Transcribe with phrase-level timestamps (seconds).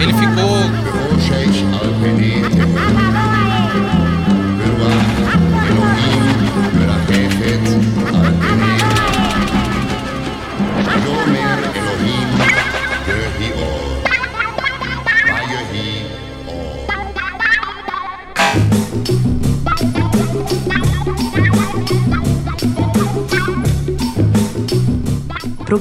[0.00, 0.51] Ele ficou.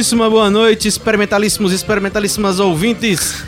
[0.00, 3.44] Muitíssima boa noite, experimentalíssimos e experimentalíssimas ouvintes.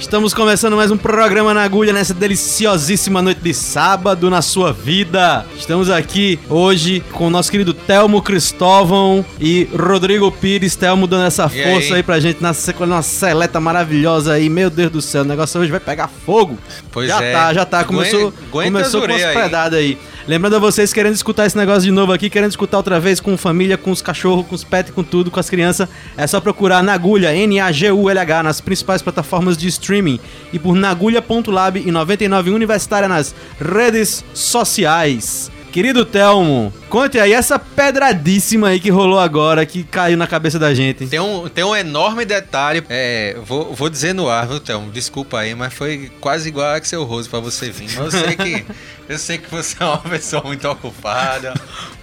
[0.00, 5.44] Estamos começando mais um programa na agulha nessa deliciosíssima noite de sábado na sua vida.
[5.58, 10.74] Estamos aqui hoje com o nosso querido Telmo Cristóvão e Rodrigo Pires.
[10.74, 11.94] Telmo dando essa E força aí?
[11.96, 12.02] aí?
[12.02, 14.48] pra gente na uma seleta maravilhosa aí.
[14.48, 16.58] Meu Deus do céu, o negócio hoje vai pegar fogo.
[16.90, 17.32] Pois já é.
[17.34, 17.84] tá, já tá.
[17.84, 19.42] Começou, aguenta começou com as orelhas aí.
[19.42, 19.98] pedadas aí.
[20.30, 23.36] Lembrando a vocês, querendo escutar esse negócio de novo aqui, querendo escutar outra vez com
[23.36, 26.84] família, com os cachorros, com os pets, com tudo, com as crianças, é só procurar
[26.84, 30.20] Nagulha, N-A-G-U-L-H, nas principais plataformas de streaming
[30.52, 35.50] e por nagulha.lab e 99 Universitária nas redes sociais.
[35.72, 40.74] Querido Telmo, conte aí essa pedradíssima aí que rolou agora, que caiu na cabeça da
[40.74, 41.06] gente.
[41.06, 42.82] Tem um, tem um enorme detalhe.
[42.88, 44.90] É, vou, vou dizer no ar, viu, Thelmo?
[44.90, 47.88] Desculpa aí, mas foi quase igual a Axel Rose pra você vir.
[47.96, 48.64] Mas eu sei que,
[49.10, 51.52] eu sei que você é uma pessoa muito ocupada.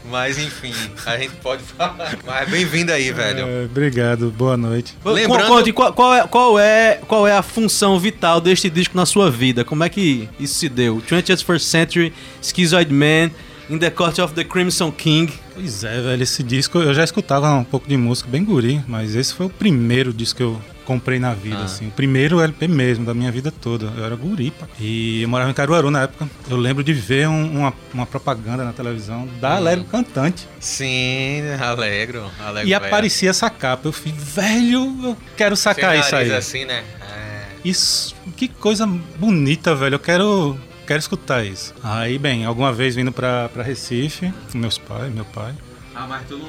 [0.09, 0.73] Mas enfim,
[1.05, 2.17] a gente pode falar.
[2.25, 3.45] Mas bem-vindo aí, velho.
[3.45, 4.95] É, obrigado, boa noite.
[5.03, 9.05] Lembrando- Conte, qual, qual é, qual, é, qual é a função vital deste disco na
[9.05, 9.65] sua vida?
[9.65, 11.01] Como é que isso se deu?
[11.01, 13.31] 20th First Century, Schizoid Man,
[13.69, 15.31] In the Court of the Crimson King.
[15.53, 19.13] Pois é, velho, esse disco eu já escutava um pouco de música bem guri, mas
[19.13, 21.65] esse foi o primeiro disco que eu comprei na vida, Ah.
[21.65, 21.87] assim.
[21.87, 23.91] O primeiro LP mesmo, da minha vida toda.
[23.97, 24.65] Eu era guri, pá.
[24.79, 26.29] E eu morava em Caruaru na época.
[26.49, 29.57] Eu lembro de ver um- uma, uma propaganda na televisão da Hum.
[29.57, 30.47] Alegro Cantante.
[30.61, 32.23] Sim, alegro.
[32.39, 32.85] alegro e velho.
[32.85, 33.89] aparecia essa capa.
[33.89, 36.31] Eu fui, velho, eu quero sacar isso aí.
[36.33, 36.85] assim, né?
[37.01, 37.37] É.
[37.65, 39.95] Isso, que coisa bonita, velho.
[39.95, 40.57] Eu quero,
[40.87, 41.73] quero escutar isso.
[41.83, 45.53] Aí, bem, alguma vez vindo pra, pra Recife, com meus pais, meu pai.
[45.93, 46.47] Ah, mas tu não.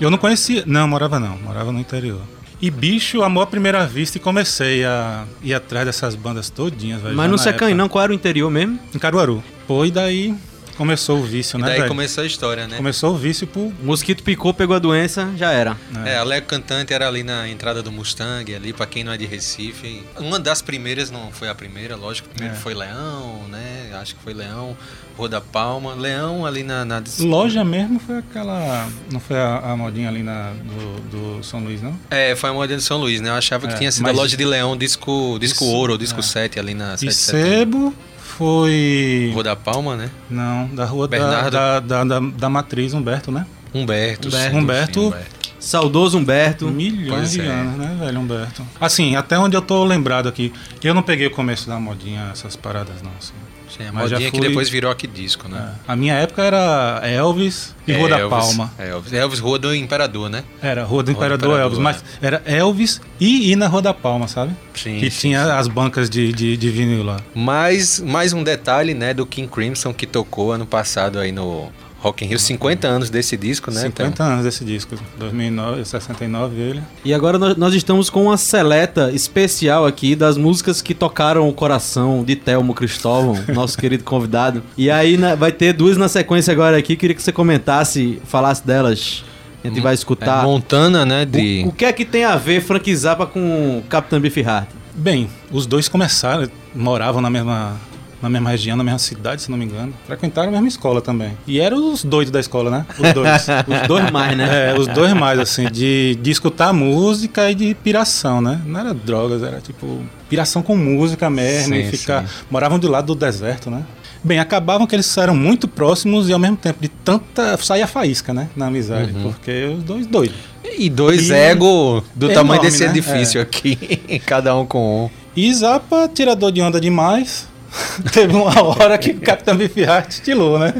[0.00, 2.20] Eu não conhecia, não, morava não, morava no interior.
[2.60, 7.14] E bicho, amor à primeira vista e comecei a ir atrás dessas bandas todinhas, velho.
[7.14, 7.82] Mas não na se acanhe época.
[7.82, 8.78] não, qual era o interior mesmo?
[8.94, 9.42] Em Caruaru.
[9.66, 10.34] Pô, e daí
[10.76, 11.88] começou o vício, E né, daí velho?
[11.88, 12.76] começou a história, né?
[12.76, 13.60] Começou o vício por...
[13.62, 15.76] O mosquito picou, pegou a doença, já era.
[16.04, 19.16] É, a Lego Cantante era ali na entrada do Mustang, ali, pra quem não é
[19.16, 20.02] de Recife.
[20.18, 22.28] Uma das primeiras, não foi a primeira, lógico.
[22.28, 22.58] Primeiro É.
[22.58, 23.90] foi Leão, né?
[24.00, 24.76] Acho que foi Leão,
[25.16, 25.94] Rua da Palma.
[25.94, 26.84] Leão ali na.
[26.84, 27.02] na...
[27.20, 28.88] Loja mesmo foi aquela...
[29.12, 31.98] Não foi a, a modinha ali na, do, do São Luís, não?
[32.10, 33.28] É, foi a moda de São Luís, né?
[33.30, 35.92] Eu achava que É, tinha sido mas- a loja de Leão, disco, disco Isso, ouro,
[35.92, 36.22] ou disco é.
[36.22, 37.12] 7 ali na 7 E.
[37.14, 37.94] Sebo
[38.36, 39.30] foi...
[39.32, 40.10] Rua da Palma, né?
[40.28, 43.46] Não, da rua da, da, da, da, da matriz Humberto, né?
[43.72, 44.28] Humberto.
[44.28, 44.50] Humberto.
[44.50, 45.00] sim, Humberto.
[45.00, 45.44] sim, Humberto.
[45.58, 46.66] Saudoso Humberto.
[46.66, 47.46] Milhões Pois de é.
[47.46, 48.66] anos, né, velho, Humberto?
[48.80, 52.54] Assim, até onde eu tô lembrado aqui, eu não peguei o começo da modinha, essas
[52.54, 53.32] paradas, não, assim.
[53.76, 55.72] Sim, a Mas modinha que fui- depois virou aqui disco, né?
[55.88, 55.92] É.
[55.92, 58.72] A minha época era Elvis e Rua da Elvis, Palma.
[58.78, 60.44] É, Elvis, Elvis Rua do Imperador, né?
[60.62, 63.82] Era Rua do Rua do Imperador, Imperador, Elvis, mas era Elvis e ir na Rua
[63.82, 64.52] da Palma, sabe?
[64.74, 64.98] Sim.
[65.00, 67.18] que sim, tinha as bancas de, de, de vinil lá.
[67.34, 71.70] Mais, mais um detalhe, né, do King Crimson que tocou ano passado aí no
[72.04, 73.80] Rock in Rio, 50 anos desse disco, né?
[73.80, 76.82] 50 anos desse disco, 2009, 69 ele.
[77.02, 81.52] E agora nós, nós estamos com uma seleta especial aqui das músicas que tocaram o
[81.54, 84.62] coração de Telmo Cristóvão, nosso querido convidado.
[84.76, 88.66] E aí né, vai ter duas na sequência agora aqui, queria que você comentasse, falasse
[88.66, 89.24] delas.
[89.64, 90.42] A gente vai escutar.
[90.42, 91.62] É, Montana, né, de...
[91.64, 94.68] O, o que é que tem a ver Frank Zappa com Capitão Beefheart?
[94.94, 97.80] Bem, os dois começaram, moravam na mesma,
[98.24, 99.92] na mesma região, na mesma cidade, se não me engano.
[100.06, 101.32] Frequentaram a mesma escola também.
[101.46, 102.86] E eram os doidos da escola, né?
[102.98, 103.46] Os dois.
[103.82, 104.70] Os dois mais, né?
[104.70, 108.60] É, os dois mais, assim, de, de escutar música e de piração, né?
[108.66, 112.22] Não era drogas, era tipo piração com música mesmo Sim, e ficar.
[112.26, 112.34] sim.
[112.50, 113.82] Moravam do lado do deserto, né?
[114.22, 117.56] Bem, acabavam que eles eram muito próximos e ao mesmo tempo de tanta.
[117.58, 118.48] saía faísca, né?
[118.56, 119.22] Na amizade, Uhum.
[119.22, 120.36] porque os dois doidos.
[120.78, 122.90] E dois E- egos do É tamanho enorme, desse né?
[122.90, 123.76] edifício aqui,
[124.26, 125.10] cada um com um.
[125.36, 127.46] E Zappa, tirador de onda demais.
[128.12, 130.74] Teve uma hora que o Capitão Beefheart estilou, né?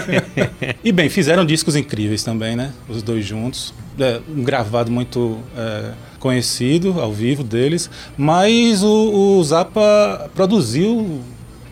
[0.84, 2.72] e bem, fizeram discos incríveis também, né?
[2.88, 3.72] Os dois juntos.
[3.98, 7.90] É, um gravado muito é, conhecido ao vivo deles.
[8.16, 11.20] Mas o, o Zappa produziu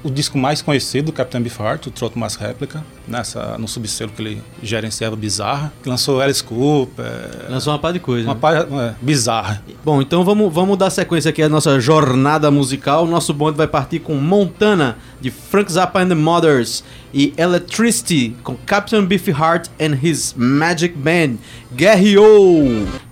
[0.02, 4.22] o disco mais conhecido do Capitão Beefheart, o Trot Mass Replica, nessa, no subselo que
[4.22, 7.06] ele gerenciava Bizarra, que lançou Alice Cooper,
[7.48, 8.26] Lançou uma par de coisa.
[8.28, 8.40] uma né?
[8.40, 9.62] par, é, bizarra.
[9.84, 13.06] Bom, então vamos, vamos dar sequência aqui à nossa jornada musical.
[13.06, 18.54] Nosso bonde vai partir com Montana, de Frank Zappa and the Mothers, e Electricity, com
[18.66, 21.36] Captain Beefheart and his Magic Band.
[21.74, 23.07] Guerreou!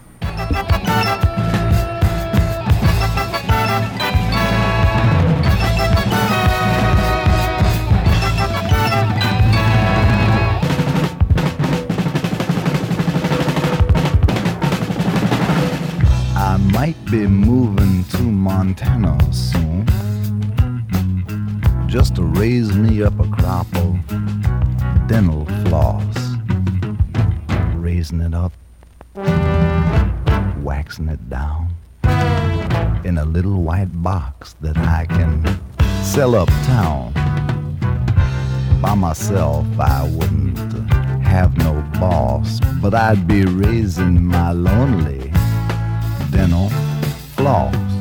[18.76, 19.86] Montana soon.
[21.88, 23.96] Just to raise me up a crop of
[25.06, 26.36] dental floss.
[27.76, 28.52] Raising it up
[30.62, 31.74] waxing it down
[33.04, 35.42] in a little white box that I can
[36.02, 37.14] sell uptown.
[38.82, 40.58] By myself, I wouldn't
[41.22, 45.32] have no boss, but I'd be raising my lonely
[46.30, 46.68] dental
[47.36, 47.95] floss.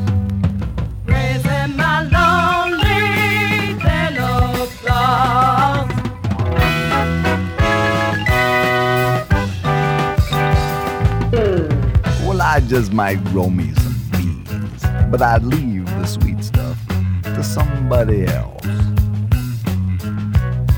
[12.68, 16.78] Just might grow me some beans, but I'd leave the sweet stuff
[17.24, 18.66] to somebody else.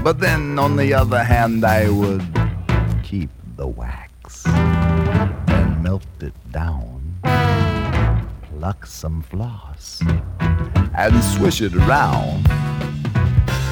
[0.03, 2.25] But then, on the other hand, I would
[3.03, 7.19] keep the wax and melt it down,
[8.41, 10.01] pluck some floss,
[10.97, 12.47] and swish it around.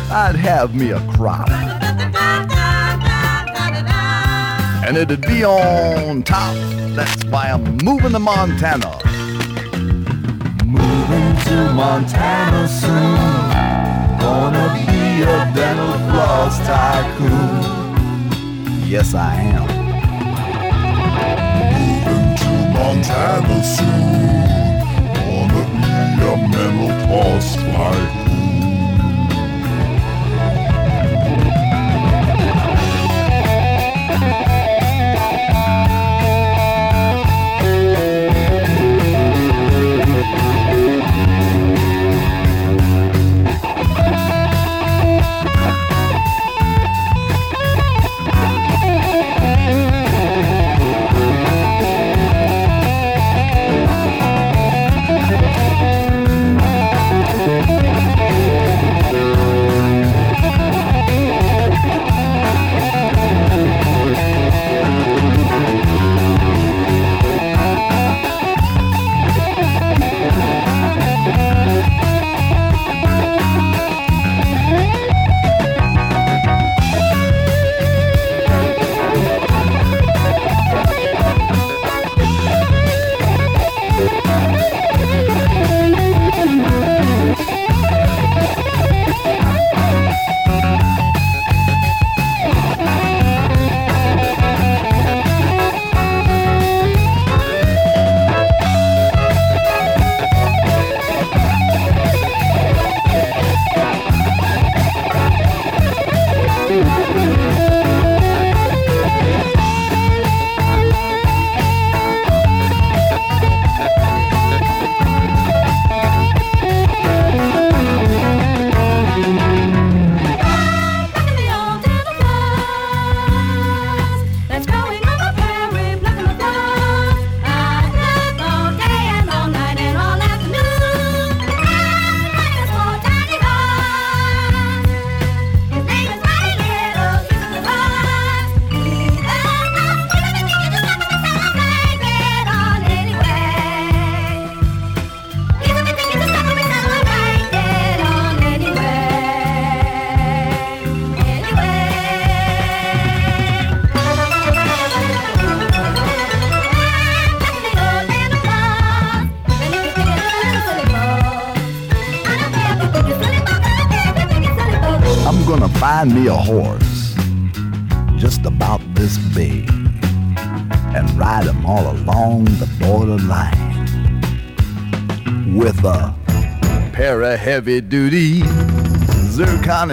[0.10, 1.50] I'd have me a crop,
[4.86, 6.85] and it'd be on top.
[6.96, 8.98] That's why I'm moving to Montana.
[10.64, 13.18] Moving to Montana soon.
[14.18, 17.64] Gonna be a dental floss tycoon.
[18.88, 19.68] Yes, I am.
[21.68, 22.50] Moving to
[22.80, 24.46] Montana soon.
[25.20, 25.92] Gonna be
[26.24, 28.25] a mental floss tycoon.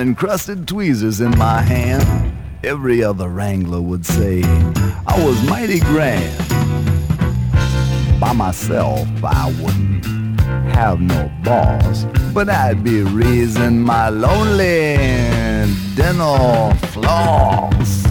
[0.02, 2.36] Encrusted tweezers in my hand.
[2.64, 4.42] Every other wrangler would say
[5.06, 6.36] I was mighty grand.
[8.18, 10.40] By myself, I wouldn't
[10.74, 14.96] have no boss, but I'd be raising my lonely
[15.94, 18.01] dental floss.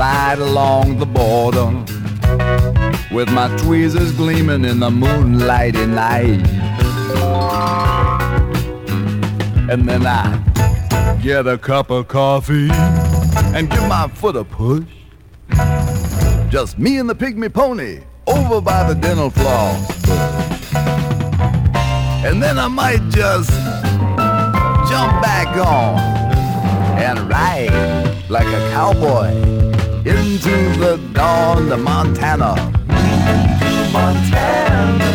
[0.00, 1.66] Ride along the border
[3.14, 6.40] with my tweezers gleaming in the moonlighty night.
[9.70, 12.70] And then I get a cup of coffee
[13.54, 14.88] and give my foot a push.
[16.48, 20.06] Just me and the pygmy pony over by the dental floss.
[22.24, 23.50] And then I might just
[24.88, 25.98] jump back on
[26.98, 29.49] and ride like a cowboy
[30.10, 32.54] into the dawn to Montana.
[33.92, 35.10] Montana,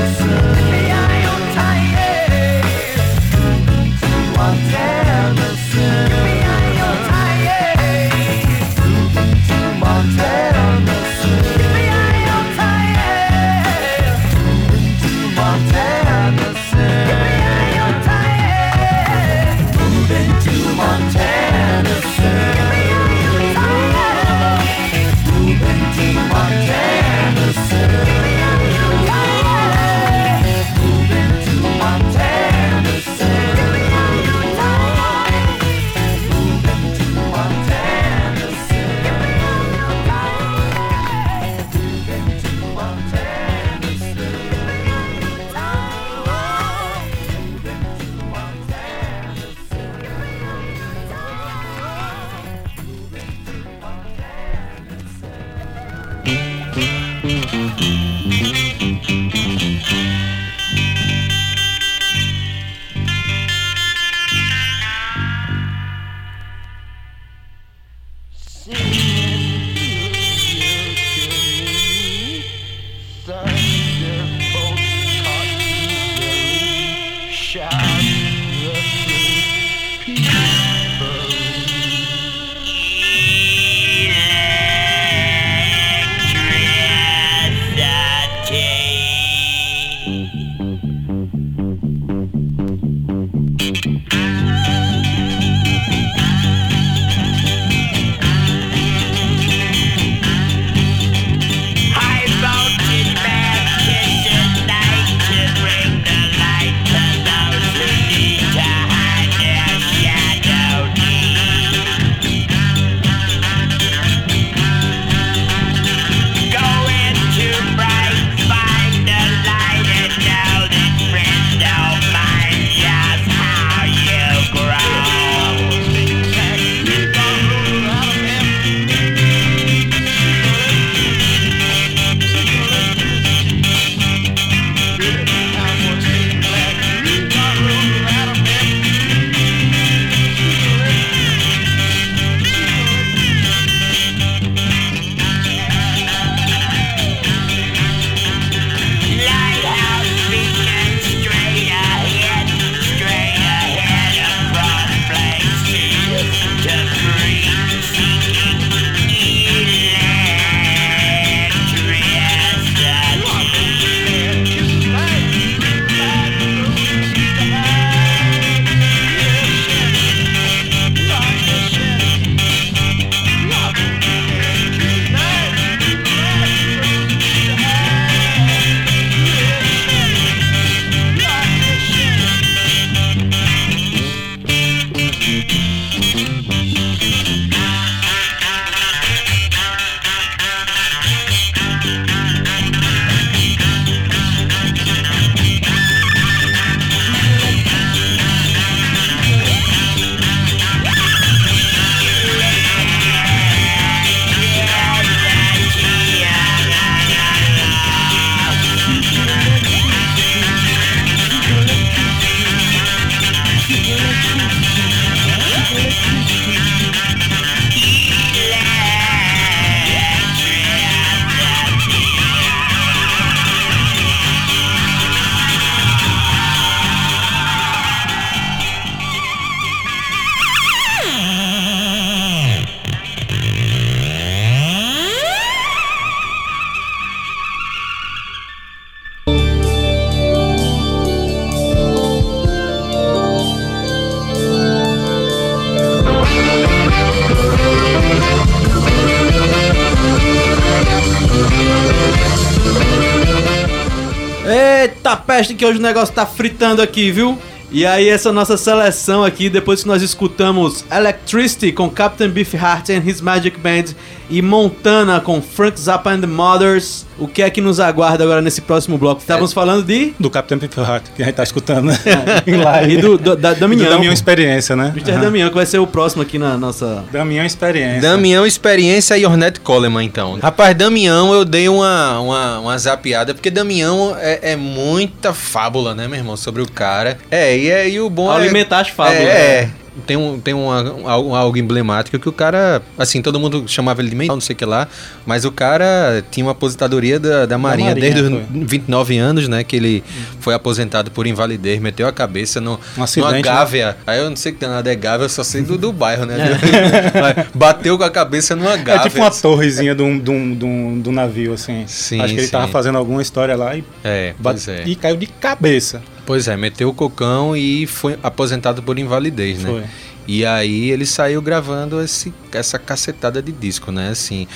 [255.36, 257.38] Peste que hoje o negócio tá fritando aqui, viu?
[257.72, 263.04] E aí essa nossa seleção aqui, depois que nós escutamos Electricity com Captain Beefheart and
[263.06, 263.96] His Magic Band
[264.30, 268.42] e Montana com Frank Zappa and the Mothers, o que é que nos aguarda agora
[268.42, 269.22] nesse próximo bloco?
[269.22, 270.14] Estávamos falando de...
[270.20, 272.00] Do Capitão Beefheart, que a gente tá escutando né?
[272.46, 272.94] em live.
[272.94, 273.90] E do, do, da, Damião.
[273.90, 274.92] Da minha experiência, né?
[274.96, 275.12] Mr.
[275.12, 275.22] Aham.
[275.22, 277.04] Damião, que vai ser o próximo aqui na nossa...
[277.12, 278.02] Damião Experiência.
[278.02, 280.40] Damião Experiência e Ornette Coleman, então.
[280.42, 286.08] Rapaz, Damião, eu dei uma, uma, uma zapiada, porque Damião é, é muita fábula, né,
[286.08, 287.18] meu irmão, sobre o cara.
[287.30, 288.36] É, e, é, e o bom é...
[288.38, 289.20] Alimentar as fábulas.
[289.22, 289.70] É, é.
[290.06, 294.10] tem, um, tem uma- um, algo- emblemático que o cara, assim, todo mundo chamava ele
[294.10, 294.88] de mental, não sei o que lá,
[295.26, 298.62] mas o cara tinha uma aposentadoria da, da Marinha, Marinha, desde foi.
[298.64, 299.64] os 29 anos, né?
[299.64, 300.04] Que ele
[300.42, 303.42] foi aposentado por invalidez, meteu a cabeça no, Um numa né?
[303.42, 303.96] gávea.
[304.06, 306.26] Aí eu não sei que tem nada é gávea, eu só sei do, do bairro,
[306.26, 306.36] né?
[307.22, 309.04] Mas Bateu com a cabeça numa É gávea.
[309.04, 311.86] tipo uma torrezinha de um, de um, de um, de um navio, assim.
[311.88, 312.52] Sim, Acho que ele sim.
[312.52, 314.84] tava fazendo alguma história lá e, É, bate- é.
[314.86, 316.02] e caiu de cabeça.
[316.26, 319.70] Pois é, meteu o cocão e foi aposentado por invalidez, né?
[319.70, 319.84] Foi.
[320.28, 324.10] E aí ele saiu gravando esse, essa cacetada de disco, né?
[324.10, 324.48] Assim,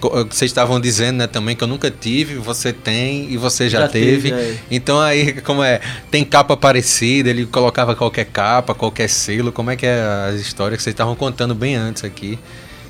[0.00, 3.80] co- vocês estavam dizendo, né, também que eu nunca tive, você tem e você já,
[3.80, 4.30] Já teve.
[4.30, 4.56] teve, é.
[4.70, 9.76] Então aí, como é, tem capa parecida, ele colocava qualquer capa, qualquer selo, como é
[9.76, 12.38] que é as histórias que vocês estavam contando bem antes aqui?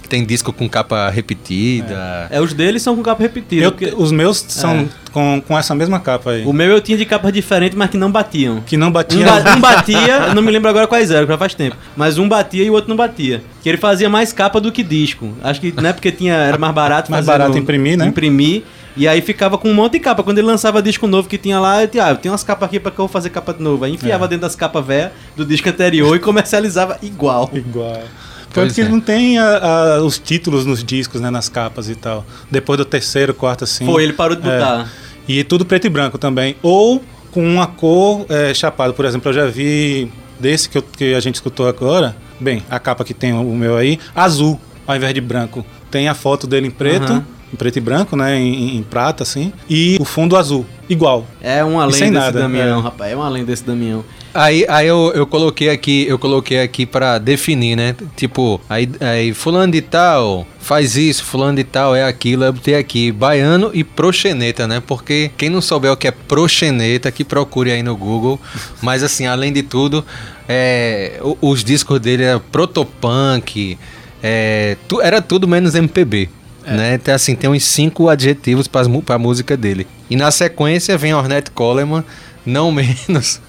[0.08, 2.28] Tem disco com capa repetida.
[2.30, 3.62] É, os deles são com capa repetida.
[3.64, 4.86] Eu- porque os meus são É.
[5.12, 6.44] com, com essa mesma capa aí.
[6.46, 8.60] O meu eu tinha de capas diferentes, mas que não batiam.
[8.60, 9.24] Que não Um, batia.
[9.26, 11.76] ba- um batia, não me lembro agora quais eram, já faz tempo.
[11.96, 13.42] Mas um batia e o outro não batia.
[13.62, 15.32] Que ele fazia mais capa do que disco.
[15.42, 18.06] Acho que não é porque tinha, era mais barato Mais fazer barato no- imprimir, né?
[18.06, 18.62] Imprimir.
[18.96, 20.22] E aí ficava com um monte de capa.
[20.24, 22.66] Quando ele lançava disco novo que tinha lá, eu tinha, ah, eu tenho umas capas
[22.68, 23.84] aqui pra que eu vou fazer capa de novo.
[23.84, 24.28] Aí enfiava É.
[24.28, 27.48] dentro das capas velhas do disco anterior e comercializava igual.
[27.52, 28.02] Igual.
[28.52, 28.88] Pois Tanto que é.
[28.88, 32.24] não tem a- a- os títulos nos discos, né, nas capas e tal.
[32.50, 33.84] Depois do terceiro, quarto, assim.
[33.86, 34.58] Foi, ele parou de É.
[34.58, 34.90] botar.
[35.28, 36.56] E tudo preto e branco também.
[36.62, 38.92] Ou com uma cor é, chapada.
[38.94, 42.16] Por exemplo, eu já vi desse que, eu- que a gente escutou agora.
[42.40, 45.64] Bem, a capa que tem o meu aí, azul, ao invés de branco.
[45.90, 47.26] Tem a foto dele em preto, Aham.
[47.52, 48.38] em preto e branco, né?
[48.38, 49.52] Em, em prata, assim.
[49.68, 51.26] E o fundo azul, igual.
[51.42, 52.82] É um além desse Damião, é.
[52.82, 53.12] rapaz.
[53.12, 54.04] É um além desse Damião.
[54.34, 57.94] Aí, aí eu, eu coloquei aqui, eu coloquei aqui para definir, né?
[58.14, 62.74] Tipo, aí, aí fulano de tal faz isso, fulano de tal é aquilo, eu botei
[62.74, 64.82] aqui baiano e proxeneta, né?
[64.86, 68.38] Porque quem não souber o que é proxeneta, que procure aí no Google.
[68.82, 70.04] Mas assim, além de tudo,
[70.48, 73.78] é, os discos dele é protopunk,
[74.22, 76.28] é, tu- era tudo menos MPB.
[76.66, 76.94] Né?
[76.94, 79.86] Então, assim, tem uns cinco adjetivos para a música dele.
[80.10, 82.04] E na sequência vem Ornette Coleman,
[82.44, 83.40] não menos,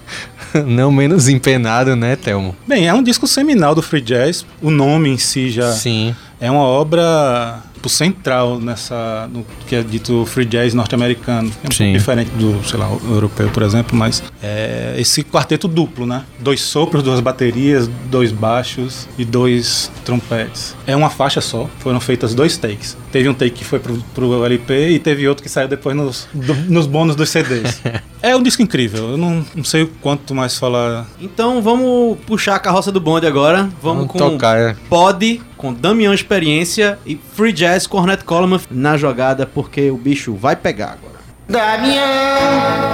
[0.66, 2.54] não menos empenado, né, Thelmo?
[2.66, 4.44] Bem, é um disco seminal do free jazz.
[4.60, 6.14] O nome em si já Sim.
[6.40, 11.50] é uma obra tipo, central nessa no que é dito free jazz norte-americano.
[11.64, 11.84] É um Sim.
[11.84, 16.24] pouco diferente do, sei lá, europeu, por exemplo, mas é esse quarteto duplo, né?
[16.38, 20.76] Dois sopros, duas baterias, dois baixos e dois trompetes.
[20.86, 22.96] É uma faixa só, foram feitas dois takes.
[23.12, 26.28] Teve um take que foi pro, pro LP e teve outro que saiu depois nos,
[26.32, 27.80] do- nos bônus dos CDs.
[28.22, 31.06] é um disco incrível, eu não, não sei o quanto mais falar.
[31.20, 33.62] Então vamos puxar a carroça do bonde agora.
[33.82, 34.76] Vamos, Vamos com tocar, é.
[34.88, 40.34] Pod, com Damião Experiência e Free Jazz com Hornet Coleman na jogada, porque o bicho
[40.34, 41.18] vai pegar agora.
[41.48, 42.02] Damião,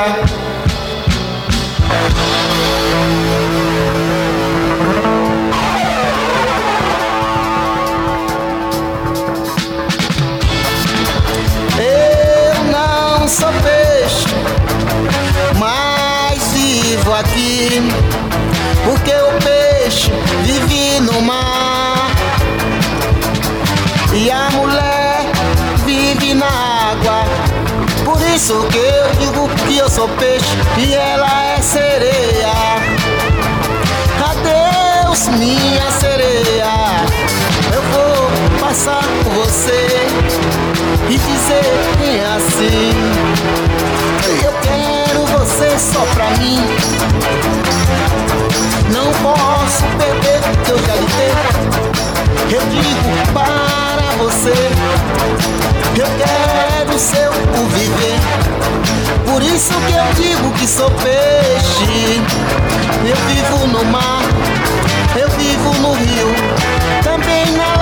[18.84, 20.10] Porque o peixe
[20.42, 22.10] vive no mar.
[24.12, 25.30] E a mulher
[25.86, 27.24] vive na água.
[28.04, 32.52] Por isso que eu digo que eu sou peixe e ela é sereia.
[34.30, 37.04] Adeus, minha sereia.
[37.72, 40.08] Eu vou passar por você
[41.08, 41.64] e dizer
[42.00, 43.73] bem assim.
[45.54, 46.58] Você só pra mim.
[48.92, 52.56] Não posso perder que eu já lhe dei.
[52.56, 54.52] Eu digo para você,
[55.96, 58.18] eu quero seu o viver.
[59.30, 62.20] Por isso que eu digo que sou peixe.
[63.04, 64.22] Eu vivo no mar,
[65.14, 66.34] eu vivo no rio,
[67.04, 67.73] também na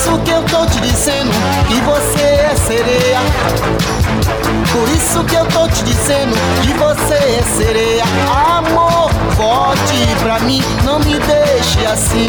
[0.00, 1.30] isso que eu tô te dizendo
[1.68, 3.20] que você é sereia.
[4.72, 8.04] Por isso que eu tô te dizendo que você é sereia.
[8.56, 12.28] Amor, volte pra mim, não me deixe assim.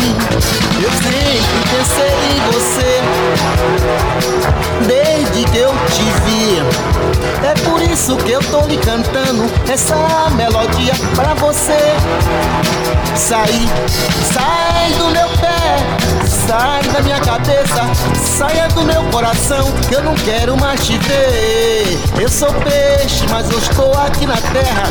[0.84, 3.02] Eu sempre pensei em você,
[4.86, 6.62] desde que eu te vi.
[7.48, 11.96] É por isso que eu tô lhe cantando essa melodia pra você.
[13.16, 13.70] Sair,
[14.34, 15.78] sai do meu pé,
[16.48, 17.82] sai da minha cabeça,
[18.16, 22.00] saia do meu coração, que eu não quero mais te ver.
[22.20, 24.84] Eu sou peixe, mas eu estou aqui na terra,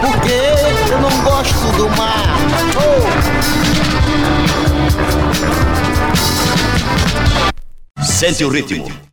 [0.00, 2.36] porque eu não gosto do mar.
[2.76, 3.06] Oh!
[8.02, 9.05] Sente o ritmo.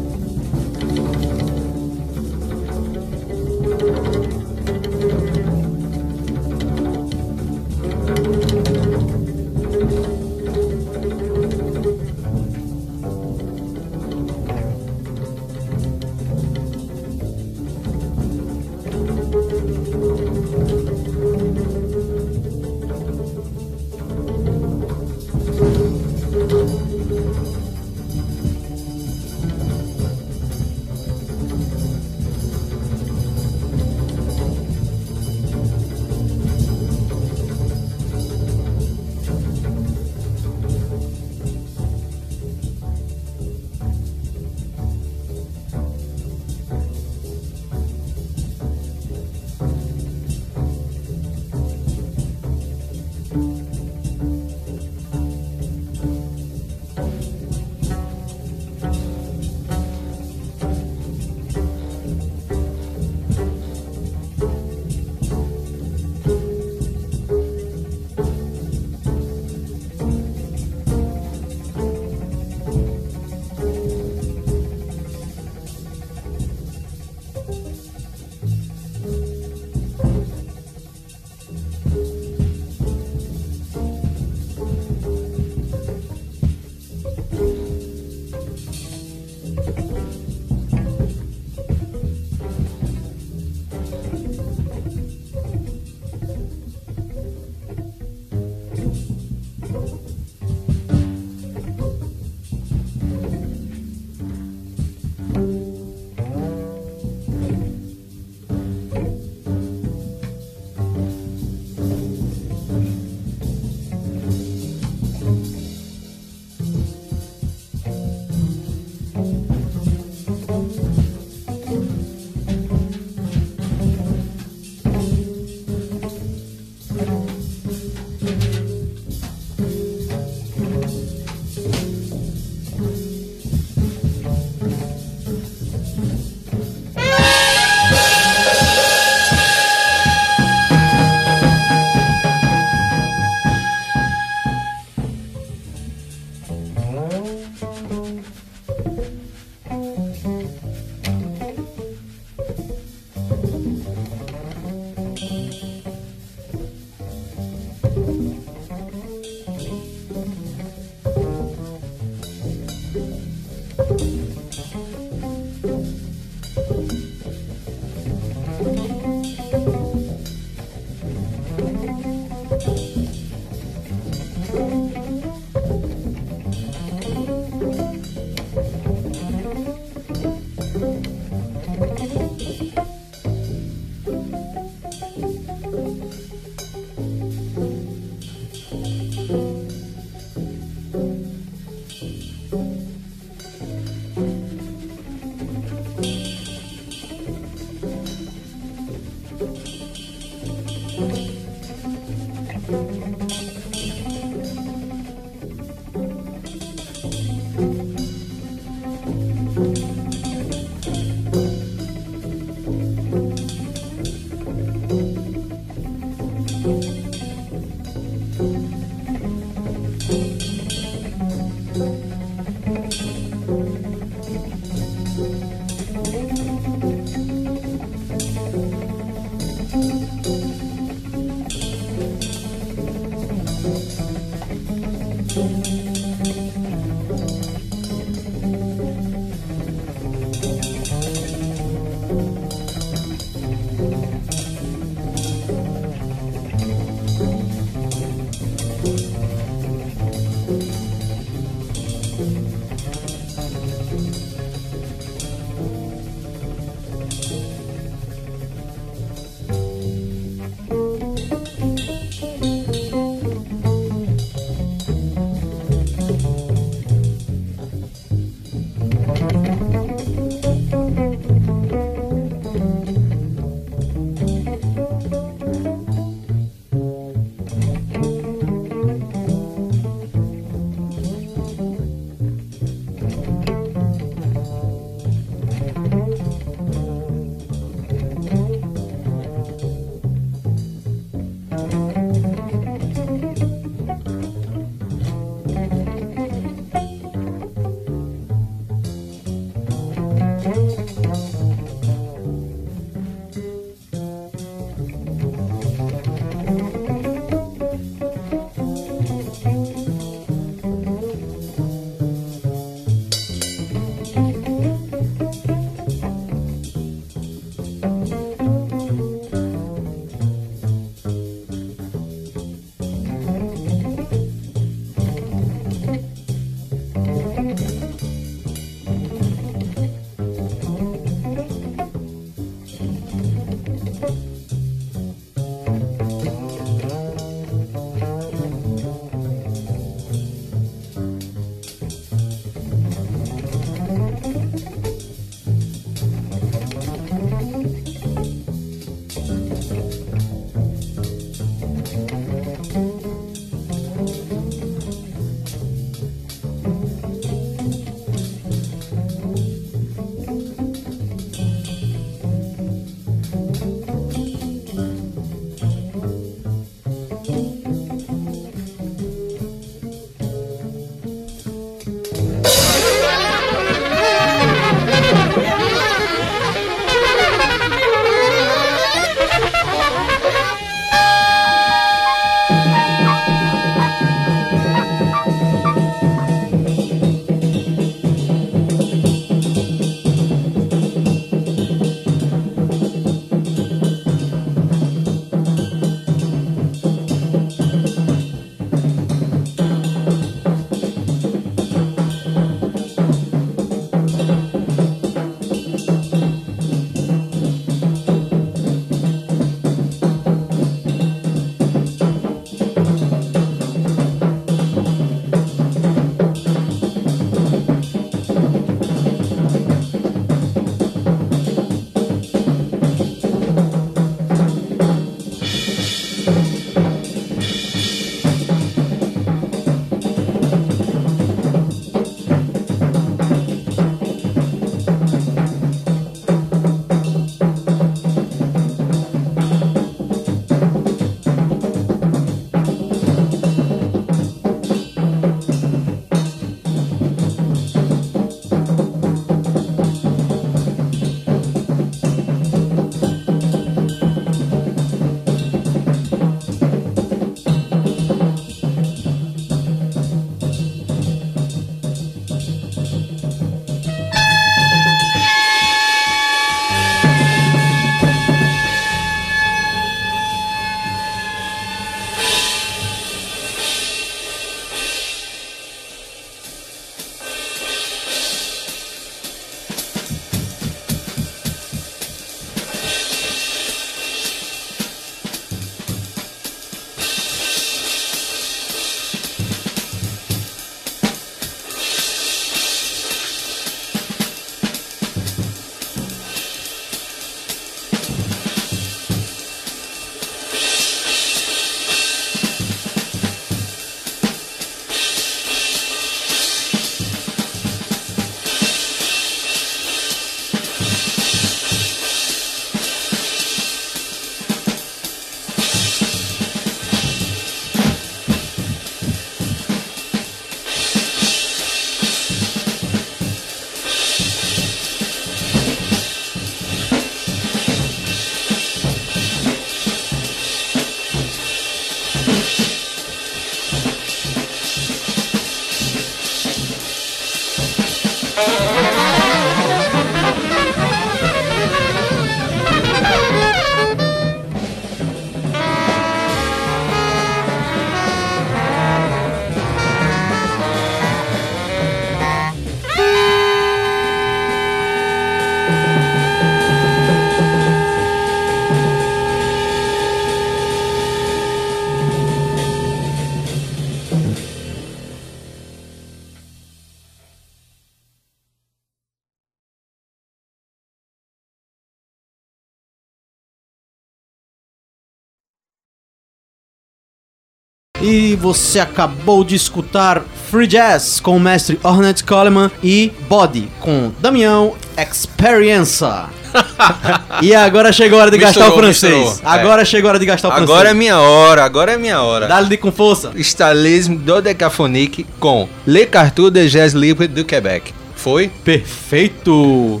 [578.08, 584.12] E você acabou de escutar Free Jazz com o mestre Ornette Coleman e Body com
[584.20, 586.26] Damião Experiença.
[587.42, 589.12] e agora chegou a hora de gastar o Misturou, francês.
[589.12, 589.52] misturou.
[589.52, 590.70] Agora chegou a hora de gastar o francês.
[590.70, 592.46] Agora é minha hora, agora é minha hora.
[592.46, 593.32] Dá-lhe com força.
[593.34, 597.92] Stalisme dodecaphonique com Le Cartoon de Jazz Libre do Quebec.
[598.14, 598.48] Foi?
[598.64, 600.00] Perfeito.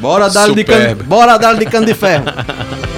[0.00, 2.24] Bora dar-lhe de cano, bora dar de cano de ferro.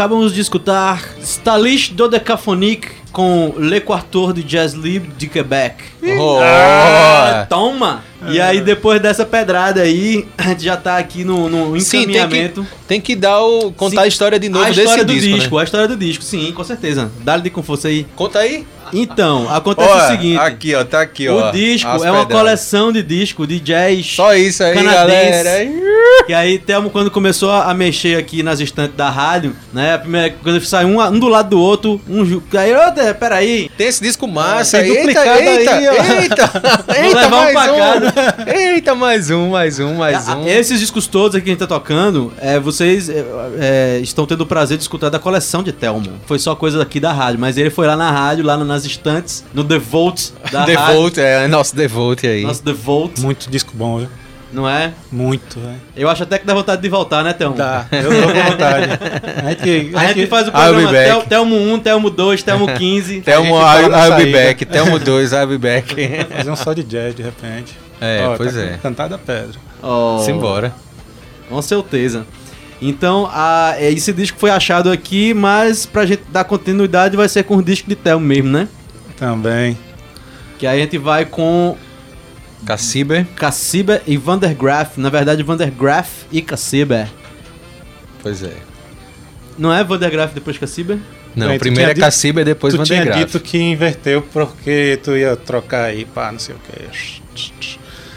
[0.00, 5.84] acabamos de escutar Stalish Dodecaphonique com Le Quartor de Jazz Libre de Quebec.
[6.18, 8.02] Oh, Ah, toma!
[8.30, 12.06] E aí, depois dessa pedrada aí, a gente já tá aqui no, no Sim, tem
[12.06, 12.66] que, encaminhamento.
[12.90, 14.04] Tem que dar o, contar Sim.
[14.04, 15.60] a história de novo a desse história do disco, disco, né?
[15.60, 17.08] a história do disco, sim, com certeza.
[17.20, 18.04] Dá-lhe com força aí.
[18.16, 18.66] Conta aí.
[18.92, 21.48] Então, acontece Ó, o seguinte: Aqui, ó, tá aqui, ó.
[21.48, 24.06] o disco é uma coleção de disco de jazz.
[24.06, 25.30] Só isso aí, canadense.
[25.30, 25.90] galera.
[26.28, 29.94] E aí, Thelmo, quando começou a mexer aqui nas estantes da rádio, né?
[29.94, 32.40] A primeira coisa saiu um, um do lado do outro, um.
[32.56, 33.70] Aí, ô, peraí.
[33.76, 34.88] Tem esse disco massa É.
[34.88, 35.92] Eita, duplicado eita, aí, ó.
[35.92, 36.52] eita,
[37.02, 38.58] eita, levar um mais pra um.
[38.58, 40.46] Eita, mais um, mais um, mais Ah, um.
[40.46, 43.24] Esses discos todos aqui que a gente tá tocando, é, vocês é,
[43.58, 46.12] é, estão tendo o prazer de escutar da coleção de Thelmo.
[46.24, 49.44] Foi só coisa aqui da rádio, mas ele foi lá na rádio, lá nas estantes,
[49.52, 50.76] no The Vault da rádio.
[50.78, 52.42] Devote, é, nosso Devote aí.
[52.42, 54.08] Nosso The Vault, Muito disco bom, viu?
[54.50, 54.92] não é?
[55.12, 55.76] Muito, velho.
[55.94, 57.54] Eu acho até que dá vontade de voltar, né, Thelmo?
[57.54, 58.86] Dá, eu tô com vontade.
[59.44, 60.90] A gente, A gente faz o programa.
[60.90, 63.20] Tel- Telmo 1, Telmo 2, Telmo 15.
[63.20, 64.64] Thelmo, A gente fala na I'll be back.
[64.64, 65.94] Thelmo 2, I'll be back.
[66.34, 67.78] fazer um só de jazz de repente.
[68.00, 68.78] É, Ó, pois tá é.
[68.82, 69.60] Cantada pedra.
[69.82, 70.72] Oh, Simbora.
[71.48, 72.24] Com certeza.
[72.82, 77.44] Então, a, é, esse disco foi achado aqui, mas pra gente dar continuidade vai ser
[77.44, 78.68] com o disco de Telmo mesmo, né?
[79.16, 79.76] Também.
[80.58, 81.76] Que aí a gente vai com
[82.64, 83.26] Caciber.
[83.36, 84.98] Cassiber e Vandergraaf.
[84.98, 87.08] Na verdade, Vandergraaf e Cassiber.
[88.22, 88.56] Pois é.
[89.58, 90.98] Não é Vandergraaf depois Cassiber?
[91.34, 93.26] Não, Bem, primeiro é Caciber, depois tu tinha Vandergraaf.
[93.26, 97.60] dito que inverteu porque tu ia trocar aí, pá, não sei o que.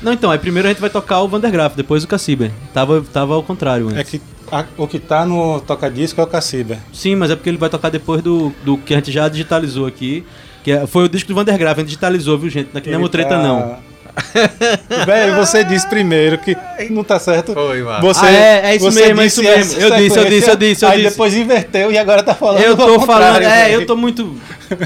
[0.02, 2.52] Não, então, aí primeiro a gente vai tocar o Vandergraaf, depois o Cassiber.
[2.74, 4.00] Tava, tava ao contrário antes.
[4.00, 4.22] É que
[4.52, 6.78] a- o que tá no toca-disco é o Caciber.
[6.94, 9.86] Sim, mas é porque ele vai tocar depois do, do que a gente já digitalizou
[9.86, 10.26] aqui.
[10.64, 12.70] Que é- foi o disco do Vandergraaf, a gente digitalizou, viu, gente?
[12.74, 13.93] Não é Ele mutreta, tá- não.
[15.06, 16.56] Velho, você disse primeiro que
[16.90, 17.54] não tá certo.
[17.54, 18.02] Foi, mano.
[18.02, 19.82] Você, Ah, é, é isso você mesmo, é isso mesmo.
[19.82, 21.10] Eu disse, eu disse, eu disse, eu aí disse.
[21.12, 24.36] depois inverteu e agora tá falando Eu tô falando, é, eu tô muito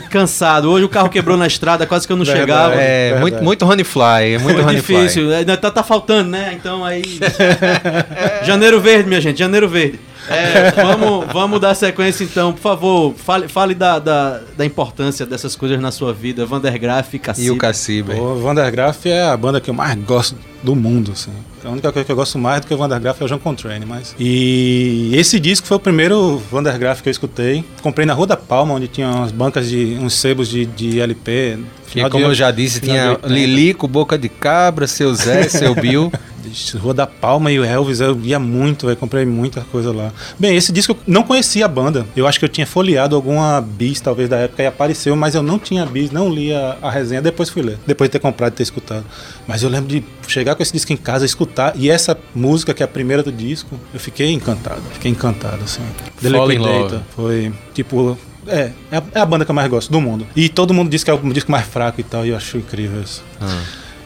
[0.09, 0.71] cansado.
[0.71, 2.41] Hoje o carro quebrou na estrada, quase que eu não Verdade.
[2.47, 2.75] chegava.
[2.75, 3.21] É, Verdade.
[3.21, 4.95] muito, muito Honeyfly, é muito Honeyfly.
[4.97, 6.53] difícil, ainda tá, tá faltando, né?
[6.59, 7.03] Então aí.
[8.43, 9.99] Janeiro Verde, minha gente, Janeiro Verde.
[10.29, 15.55] É, vamos, vamos dar sequência então, por favor, fale, fale da, da, da importância dessas
[15.55, 17.49] coisas na sua vida, Vandergraaf e E Cacibe.
[17.51, 18.21] o Caciber.
[18.21, 21.31] O Vandergraaf é a banda que eu mais gosto do mundo, assim.
[21.63, 23.85] A única coisa que eu gosto mais do que o Vandergraaf é o John Coltrane,
[23.85, 24.15] mas...
[24.19, 27.63] E esse disco foi o primeiro Vandergraaf que eu escutei.
[27.81, 29.97] Comprei na Rua da Palma, onde tinha umas bancas de...
[30.01, 31.57] uns sebos de, de LP.
[31.87, 33.27] Que, Final como eu já disse, tinha 80.
[33.27, 36.11] Lilico, Boca de Cabra, Seu Zé, Seu Bill.
[36.79, 40.11] Rua da Palma e o Elvis, eu ia muito, eu comprei muita coisa lá.
[40.39, 42.05] Bem, esse disco eu não conhecia a banda.
[42.15, 45.43] Eu acho que eu tinha folheado alguma bis, talvez, da época, e apareceu, mas eu
[45.43, 47.77] não tinha bis, não li a, resenha, depois fui ler.
[47.85, 49.05] Depois de ter comprado e ter escutado.
[49.45, 52.81] Mas eu lembro de chegar com esse disco em casa, escutar, e essa música, que
[52.81, 54.81] é a primeira do disco, eu fiquei encantado.
[54.93, 55.81] Fiquei encantado, assim.
[56.31, 57.03] Fall in.
[57.15, 58.17] Foi, tipo...
[58.47, 60.25] É, é a, é a banda que eu mais gosto do mundo.
[60.35, 62.57] E todo mundo diz que é o disco mais fraco e tal, e eu acho
[62.57, 63.23] incrível isso.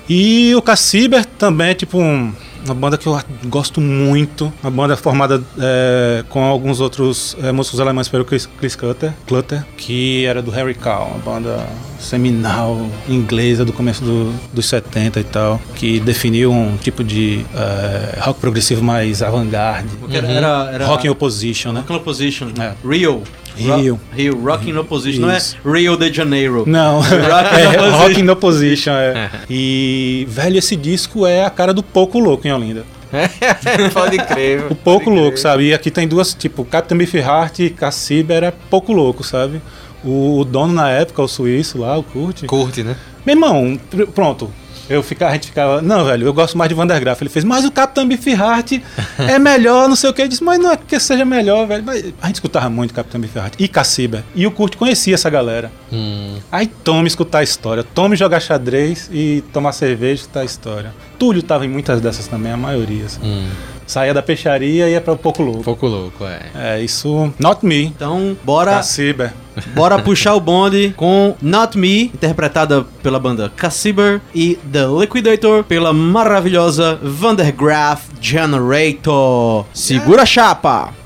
[0.09, 2.33] E o Cassiber também é tipo um-
[2.65, 4.51] uma banda que eu gosto muito.
[4.61, 9.63] Uma banda formada é, com alguns outros é, músicos alemães pelo Chris, Chris Clutter, Clutter,
[9.77, 11.65] que era do Harry Cow, uma banda
[11.99, 18.19] seminal inglesa do começo do- dos 70 e tal, que definiu um tipo de é,
[18.19, 19.95] rock progressivo mais avant-garde.
[19.99, 21.79] Porque era, era, Rock in Opposition, né?
[21.81, 22.47] Rock in Opposition.
[22.59, 22.73] É.
[22.87, 23.23] Rio.
[23.55, 23.99] Rio.
[24.13, 25.29] Rio, Rock in Opposition.
[25.31, 25.57] Isso.
[25.63, 26.63] Não é Rio de Janeiro.
[26.67, 27.97] Não, Rock in é Opposition.
[27.97, 29.29] Rock in Opposition, é.
[29.49, 32.85] E, velho, esse disco é a cara do pouco louco em Olinda.
[33.93, 34.71] Pode crer.
[34.71, 35.67] O pouco louco, sabe?
[35.69, 39.61] E aqui tem duas, tipo, Captain Beefheart e Cassiber era pouco louco, sabe?
[40.03, 42.45] O, o dono na época, o suíço lá, o Kurt.
[42.45, 42.95] Curte, né?
[43.25, 44.51] Meu irmão, pr- pronto.
[44.91, 47.21] Eu ficava, a gente ficava, não, velho, eu gosto mais de Vandergraaf.
[47.21, 48.81] Ele fez, mas o Capitão Beefheart
[49.17, 50.21] é melhor, não sei o que.
[50.21, 51.83] Ele disse, mas não é que seja melhor, velho.
[51.83, 54.23] Mas a gente escutava muito Capitão Beefheart e Cassiber.
[54.35, 55.71] E o Kurt conhecia essa galera.
[55.91, 56.37] Hum.
[56.51, 57.83] Aí tome escutar a história.
[57.83, 60.93] Tome jogar xadrez e tomar cerveja e escutar a história.
[61.17, 63.05] Túlio tava em muitas dessas também, a maioria.
[63.05, 63.19] assim.
[63.23, 63.49] Hum.
[63.91, 65.63] Saía da peixaria e ia pra pouco Um louco.
[65.63, 66.39] pouco louco, é.
[66.55, 67.33] É, isso.
[67.37, 67.83] Not me.
[67.87, 69.33] Então, bora, Cassiber.
[69.75, 75.91] bora puxar o bonde com Not Me, interpretada pela banda Cassiber, e The Liquidator, pela
[75.91, 79.65] maravilhosa Vandergraaf Generator.
[79.73, 81.00] Segura a chapa!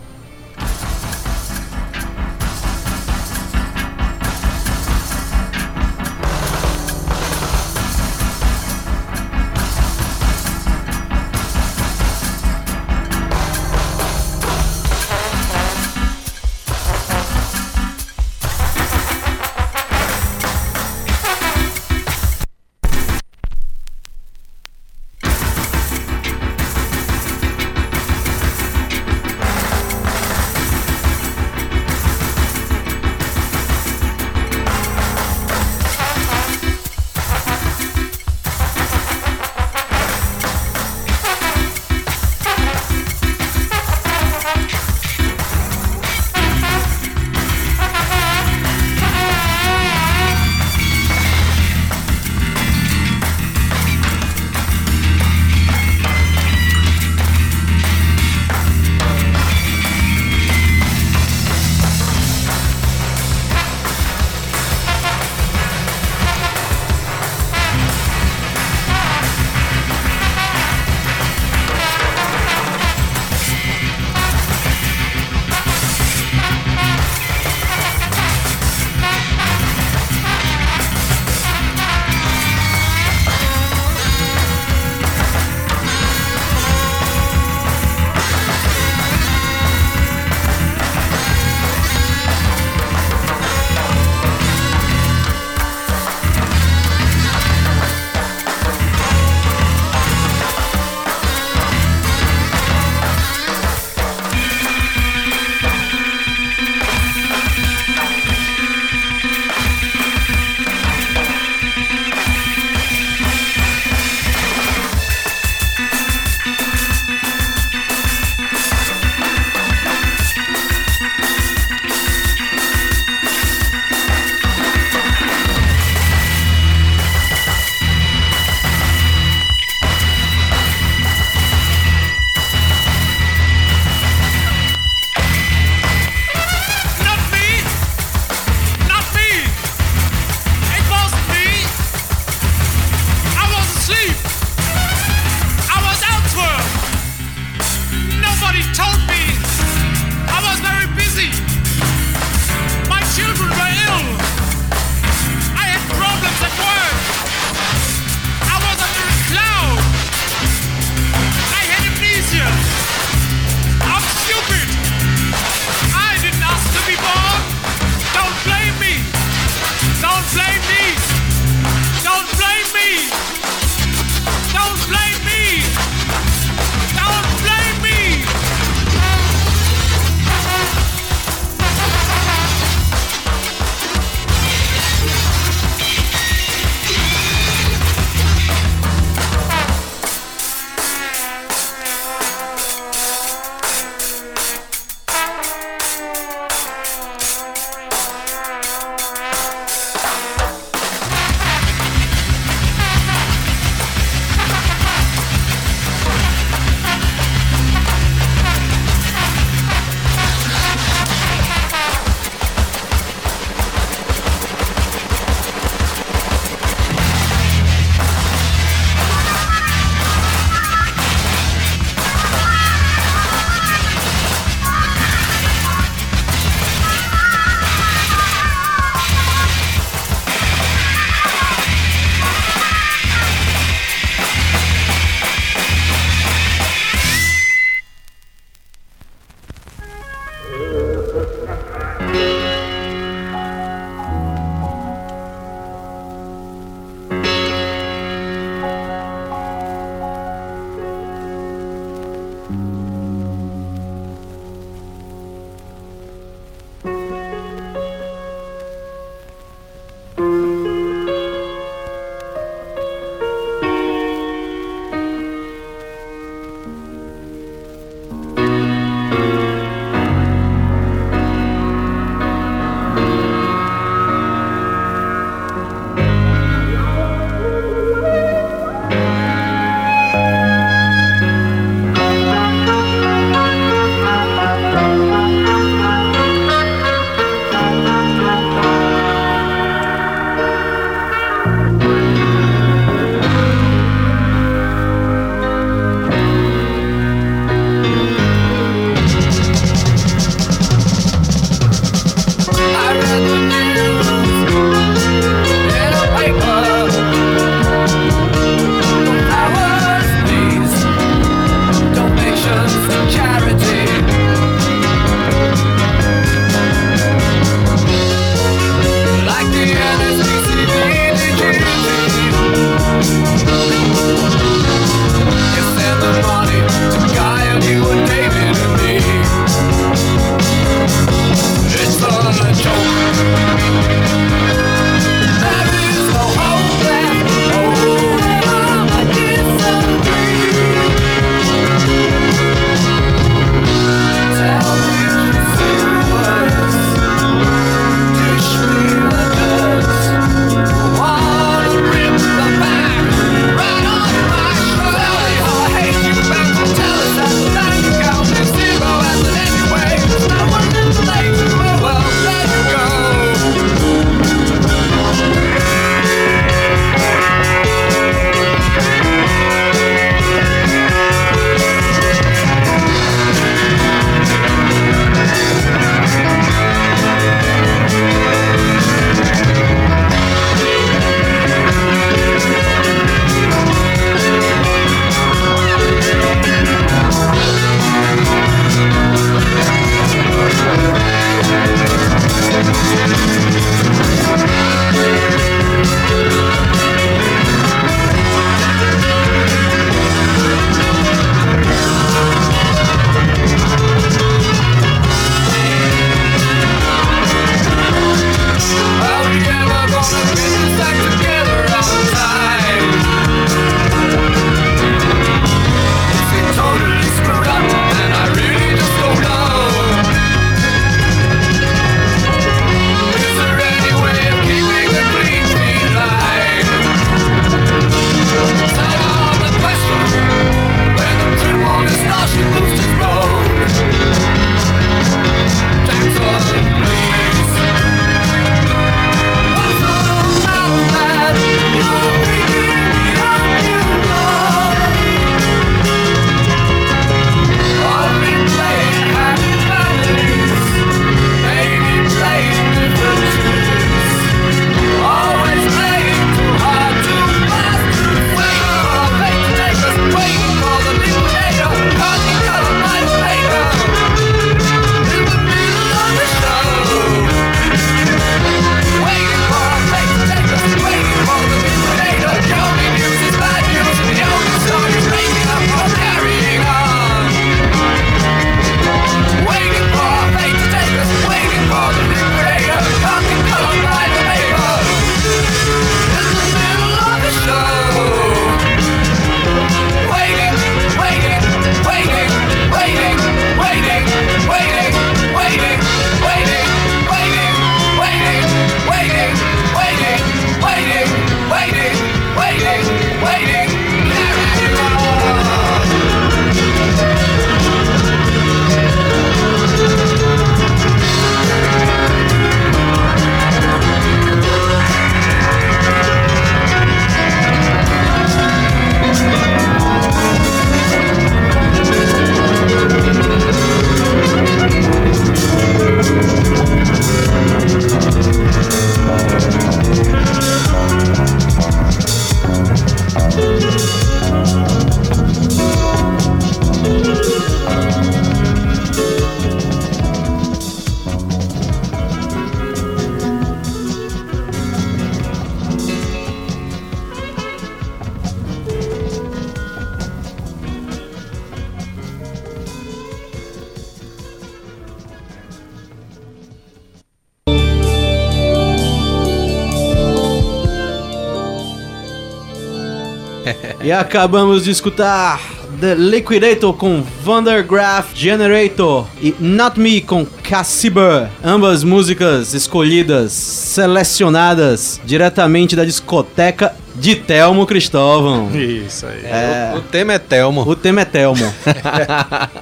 [564.05, 565.41] Acabamos de escutar
[565.81, 571.27] The Liquidator com Vandergraaf Generator e Not Me com Cassiber.
[571.43, 578.49] Ambas músicas escolhidas, selecionadas diretamente da discoteca de Telmo Cristóvão.
[578.55, 579.75] Isso aí.
[579.75, 580.61] O tema é Telmo.
[580.61, 581.43] O tema é Telmo.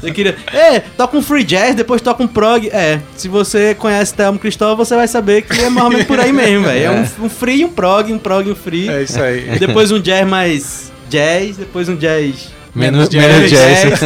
[0.00, 0.36] Você queria.
[0.52, 2.68] É, toca um free jazz, depois toca um prog.
[2.68, 6.20] É, se você conhece Telmo Cristóvão, você vai saber que é mais ou menos por
[6.20, 6.84] aí mesmo, velho.
[6.84, 8.88] É um, um free e um prog, um prog e um free.
[8.88, 9.54] É isso aí.
[9.54, 12.58] E depois um jazz mais jazz, depois um jazz.
[12.74, 13.26] Menos, jazz.
[13.26, 14.00] menos jazz.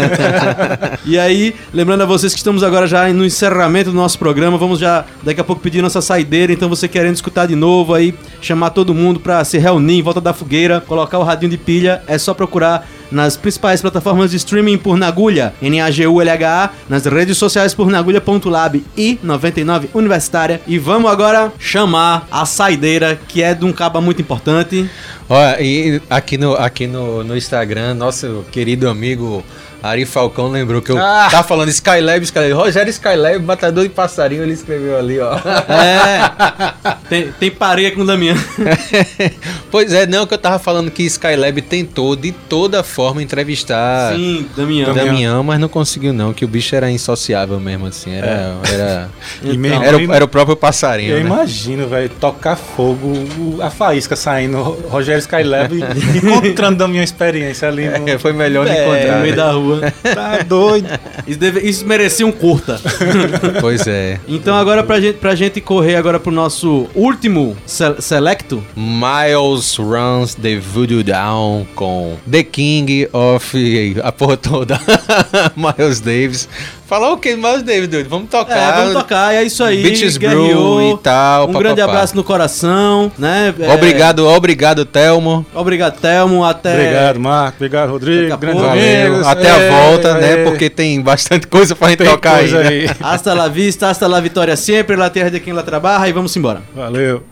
[1.05, 4.79] e aí, lembrando a vocês que estamos agora já no encerramento do nosso programa, vamos
[4.79, 8.71] já daqui a pouco pedir nossa saideira, então você querendo escutar de novo aí, chamar
[8.71, 12.17] todo mundo pra se reunir em volta da fogueira, colocar o radinho de pilha, é
[12.17, 18.85] só procurar nas principais plataformas de streaming por Nagulha, N-A-G-U-L-H-A, nas redes sociais por nagulha.lab
[18.97, 20.61] e 99 Universitária.
[20.67, 24.89] E vamos agora chamar a saideira, que é de um caba muito importante.
[25.29, 29.45] Olha, e aqui no, aqui no, no Instagram, nosso querido amigo
[29.83, 31.29] Ari Falcão lembrou que eu Ah.
[31.31, 32.53] tava falando Skylab, Skylab.
[32.53, 35.35] Rogério Skylab, matador de passarinho, ele escreveu ali, ó.
[35.37, 38.37] É, tem, tem pareia com o Damião.
[39.71, 44.47] pois é, não, que eu tava falando que Skylab tentou de toda forma entrevistar Sim,
[44.57, 44.95] Damião.
[44.95, 49.11] Damião, mas não conseguiu não, que o bicho era insociável mesmo, assim, era, era,
[49.43, 51.27] E Então, era, o- era o próprio passarinho, Eu né?
[51.27, 53.13] imagino, velho, tocar fogo,
[53.61, 55.83] a faísca saindo, Rogério Skylab e-
[56.19, 58.09] encontrando da minha experiência ali no...
[58.09, 59.15] É, foi melhor É, encontrar.
[59.17, 59.37] no meio né?
[59.37, 59.72] da rua.
[60.15, 60.89] Tá doido.
[61.27, 62.81] Isso, deve- isso merecia um curta.
[63.61, 64.19] Pois é.
[64.29, 68.63] Então agora pra gente, pra gente correr agora pro nosso último se- selecto.
[68.77, 74.81] Miles Runs the Voodoo Down com The King of a porra toda.
[75.57, 76.49] Miles Davis.
[76.93, 78.11] Falar o que, Miles Davis, doido?
[78.11, 78.55] Vamos tocar.
[78.55, 79.83] É, vamos tocar, é isso aí.
[80.19, 80.77] Guerreou.
[80.77, 81.45] Brew e tal.
[81.45, 81.59] Um papapá.
[81.61, 83.55] grande abraço no coração, né?
[83.59, 85.47] É, Obrigado, obrigado, Telmo.
[85.55, 86.45] Obrigado, Telmo.
[86.45, 86.75] Até.
[86.75, 87.57] Obrigado, Marco.
[87.57, 88.29] Obrigado, Rodrigo.
[88.29, 88.77] Daqui a Grandes pouco.
[88.77, 89.07] Valeu.
[89.07, 89.27] amigos.
[89.27, 90.33] Até a volta, né?
[90.33, 90.45] é.
[90.45, 92.85] Porque tem bastante coisa pra gente tem tocar coisa aí.
[92.85, 92.91] né?
[92.91, 92.97] aí.
[93.01, 96.37] Hasta la vista, hasta la vitória sempre, la terra de quem lá trabalha e vamos
[96.37, 96.61] embora.
[96.77, 97.32] Valeu.